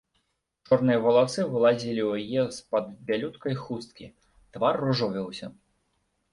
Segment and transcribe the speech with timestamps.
[0.69, 4.13] Чорныя валасы вылазілі ў яе з-пад бялюткай хусткі,
[4.59, 5.55] твар ружовіўся.